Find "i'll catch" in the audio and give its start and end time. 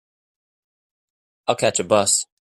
1.47-1.79